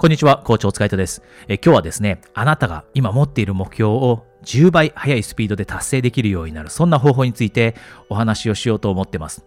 [0.00, 1.22] こんにちは、校長お疲れ様です。
[1.46, 7.74] え今日はですね、あなたが今持っている目標を10倍速いスピードで達成できるようになる、そんな方法について
[8.08, 9.44] お話をしようと思ってます。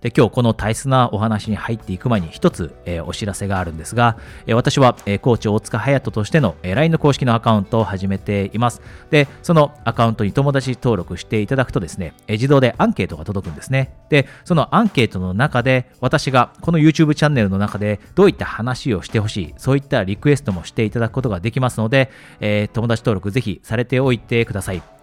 [0.00, 8.80] で今日この大切なお話に入っていく前に一つ、えー、お知らせがあるんですが、えー、私は、えー、コーチ大塚隼人としての、えー、LINE の公式のアカウントを始めています。
[9.10, 13.94] で、そのアカウントに友達登録していただくとですね、えー、自動でアンケートが届くんですね。
[14.08, 24.93] で、そのアンケートの中で私がこの YouTube チャンネルの中でどういった話をしてほしい、そういったリクエストもしていただくことができますので、えー、友達登録ぜひされておいてください。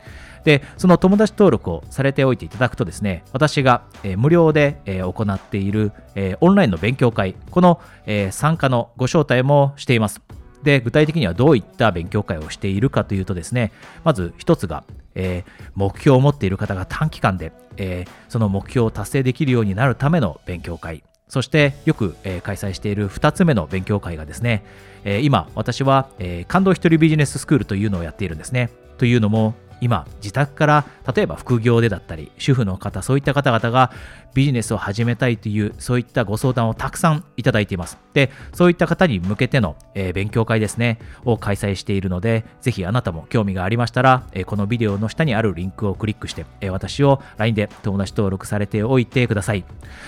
[0.44, 10.22] で、その友達登録をされておいていただくとですね、私が、えー、無料で、えー、行っている、えー、オンラインの勉強会、この、え参加のご招待もしています。
[10.64, 13.72] で、具体的にはどういった勉強会をしているかというとですね、
[14.04, 15.44] まず一つが、え
[15.76, 21.04] 目標を持っている方が短期間で、えその目標を達成できるようになるための勉強会。
[21.32, 24.66] そしてよく、えー、開催している2つ目の勉強会がですね、
[25.06, 28.70] えー、今私は、えー、感動一人ビジネススクールというのをやっているんですね。
[28.98, 33.92] というのも今自宅から例えば副業でだったり主婦の方そういった方々が
[34.34, 37.98] ビジネスを始めたいというそういったご相談をたくさんいただいています。
[38.14, 49.66] でそういった方に向けての、えー、勉強会ですねを開催しているのでぜひあなたも興味がありましたら、えー、このビデオの下にあるリンクをクリックして、えー、私を LINE で友達登録されておいてください。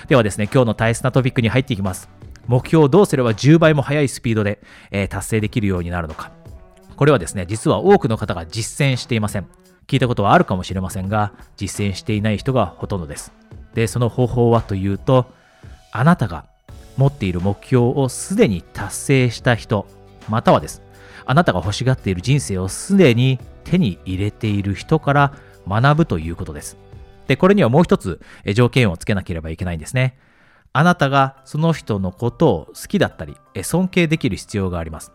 [0.07, 2.09] ではですね今日の大切なトピックに入っていきます。
[2.47, 4.59] 目標をどうすれば10倍も速いスピードで、
[4.91, 6.31] え達成できるようになるのか。
[6.95, 9.47] これはですね実は多くの方が実践していません。
[9.94, 13.31] 聞いたことはあるかもしれませんが、実践していない人がほとんどです。
[13.75, 15.27] で、その方法はというと、
[15.91, 16.45] あなたが
[16.97, 19.85] 持っている目標をすでに達成した人、
[20.27, 20.81] またはです。
[21.27, 25.33] あなたが欲しがっている人生をすでに手に入れている人から
[25.67, 26.75] 学ぶということです。
[27.28, 28.19] で、これにはもう一つ
[28.55, 30.17] 条件をつけなければいけないんですね。
[30.73, 35.11] あなたがその人のことを好きだったり、尊敬できる必要があります。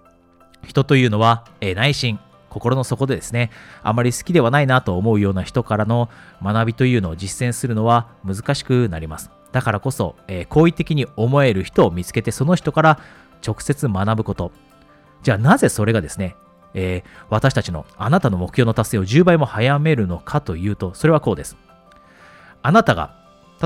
[0.65, 2.21] 人というのは内心、
[2.51, 3.51] 心の底でですね、
[3.83, 6.09] あまり好きではないなと思うような人からの
[6.43, 9.31] 学びというのを実践するのは難しくなります。
[9.53, 13.01] だからこそ、えー、好意的に思える人を見つけてその人から
[13.47, 14.53] 直接学ぶこと。
[15.23, 16.37] じゃあなぜそれがですね、
[16.75, 21.57] えー、私たちのあなたの目標の達成を10倍も早めるのかというと、それはこうです。
[22.63, 23.15] あなたが、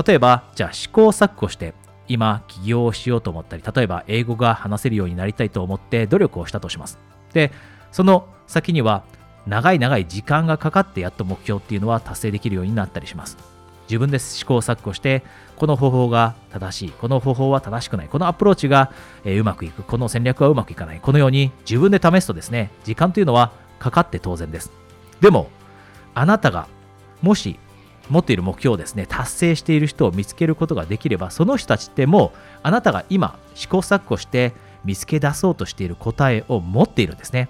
[0.05, 1.73] 例えば、じゃあ試行錯誤して、
[2.07, 6.99] 今起業をしようと思ったり、例えば英語が話せるようになりたいと思って努力をしたとします。
[7.33, 7.51] で、
[7.91, 9.03] その先には
[9.47, 13.37] 長い長い時間がかかってやっと目標っていうのは達成できるようになったりします。
[13.87, 15.23] 自分で試行錯誤して、
[15.57, 18.91] この方法が正しい、この方法は正しくない、このアプローチが、
[19.25, 24.71] えうまくいく、この戦略はうまくいかない、このように自分で試すとですね、時間というのはかかって当然です。
[25.19, 25.49] でも、
[26.15, 26.67] あなたが
[27.21, 27.59] もし
[28.09, 34.53] 持っている目標をですね、達成している人を見つけることができれば、その人たちってもうあなたが今試行錯誤して
[34.85, 37.49] 見つけ出そうとしている答えを持っているんですね。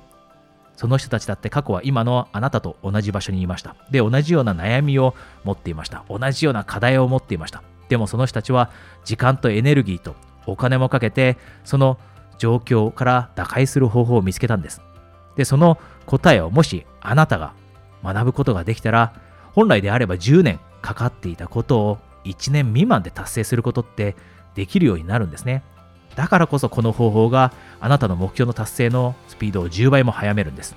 [0.76, 3.76] その人たちだって過去は今のあなたと同じ場所にいました。
[3.92, 5.14] で、同じような悩みを
[5.44, 6.04] 持っていました。
[6.10, 7.64] 同じような課題を持っていました。
[7.90, 8.72] でもその人たちは
[9.06, 12.00] 時間とエネルギーとお金もかけて、その
[12.38, 14.82] 状況から打開する方法を見つけたんです。
[15.36, 17.54] で、その答えをもしあなたが
[18.04, 19.14] 学ぶことができたら、
[19.54, 24.16] 本来であれば10年かかっていたことを1年未満で達成することって
[24.56, 25.64] できるようになるんですね。
[26.16, 30.76] だからこそこの方法があなたの目標の達成のスピードを10倍も速めるんです。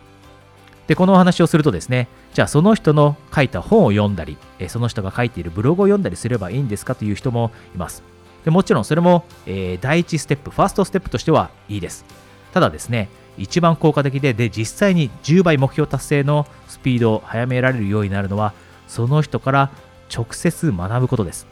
[0.86, 4.38] で、このお話をするとですね、じゃあその人の書いた本を読んだり、
[4.68, 8.02] その人が書いているブログを読んだりすればいいんですかという人もいます。
[8.44, 12.04] でもちろんそれも、えー、第一ステップ、ファーストステップとしてはいいです。
[12.52, 18.52] ただですね、一番効果的で、で、実際に10倍目標達成のスピードを速められるようになるのは、
[18.86, 19.70] その人から
[20.14, 21.46] 直接学ぶことです。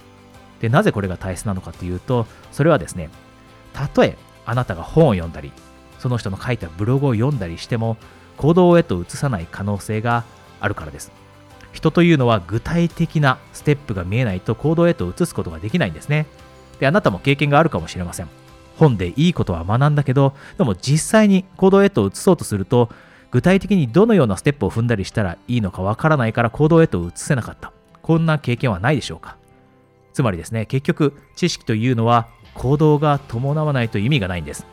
[0.60, 3.10] で、なぜこれが大切なのかというと、それはですね、
[3.74, 5.52] たとえあなたが本を読んだり
[5.98, 7.98] その人の書いたブログを読んだりしても
[8.38, 10.24] 行動へと移さない可能性が
[10.60, 11.12] あるからです。
[11.72, 16.26] 人というのは具体的なステップが見えないと行動へと移すことができないんですね。
[16.78, 18.28] であなたも経験があるかもしれません。
[18.78, 22.90] 本でいいことは学んだけどでも実際に行動へと移そうとすると
[23.30, 27.72] 具体的にどのようなステップを踏んだりしたらいいのかわからないから行動へと移せなかった。
[28.02, 29.36] こんな経験はないでしょうか。
[30.12, 34.66] つまりですね結局知識というのは行動が伴わないと意味がないんです。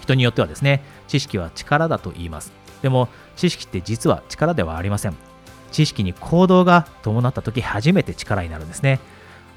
[0.00, 2.52] 人によってはですね、知識は力だと言います。
[2.82, 5.14] でも、知識って実は力ではありません。
[5.70, 9.00] 知識に行動が伴った時初めて力になるんですね。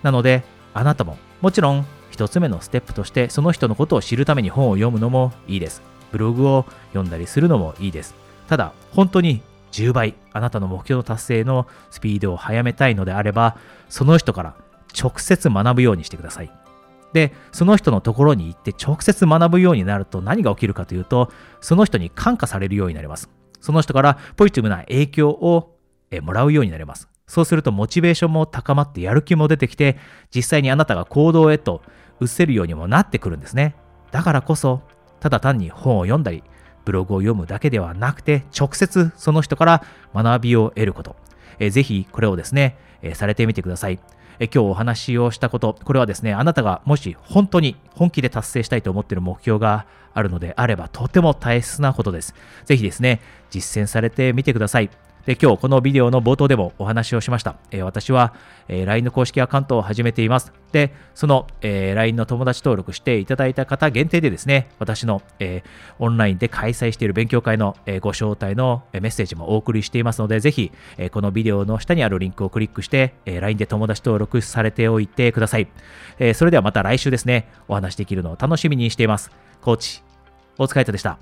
[0.03, 0.43] なので、
[0.73, 5.81] あなたももちろん一つ目のステップとしてその人のことを知るために本を読むのもいいです。
[6.11, 8.15] ブログを読んだりするのもいいです。
[8.47, 13.57] ただ、本当に10倍あなたの目標の達成のスピードを速めたいのであれば、
[13.89, 14.55] その人から
[14.97, 16.62] 直接学ぶようにしてください。
[17.13, 21.31] で、その人のところに行って直接学ぶようになると何が起きるかというと、
[21.61, 23.29] その人に感化されるようになります。
[23.61, 25.77] その人からポジティブな影響を
[26.21, 27.07] もらうようになります。
[27.27, 29.97] そうするとモチベーションも高まってやる気も出てきて、
[30.35, 31.81] 実際にあなたが行動へと
[32.21, 33.75] 移せるようにもなってくるんですね。
[34.11, 34.81] だからこそ、
[35.19, 36.43] ただ単に本を読んだり、
[36.85, 39.83] ブログを読むだけではなくて、直接その人から
[40.13, 41.15] 学びを得ること。
[41.59, 43.99] えー、ぜひこれをですね、え、されてみてください。
[44.39, 52.33] え今日お話をしたこと、これはですね、あなたがもし本当に本気で達成したいと思っている目標があるのであれば、とても大切なことです。
[52.65, 53.21] ぜひですね、
[53.51, 54.89] 実践されてみてください。
[55.25, 57.55] で、今日このビデオの冒頭でもお話をしました。
[57.71, 58.33] えー、私は、
[58.67, 60.51] えー、LINE の公式アカウントを始めています。
[60.73, 65.63] で、その、えー、LINE の友達登録していただいた方限定でですね、私の、え
[65.99, 75.67] オンラインで開催している勉強会の、えご招待のメッセージもお送りしていますので、ぜひ、えこのビデオの下にあるリンクをクリックして、え LINE で友達登録されておいてください。
[76.19, 79.31] えそれではまた来週ですね、お話できるのを楽しみにしています。
[79.61, 80.03] コーチ、
[80.57, 81.17] 大塚海人でした。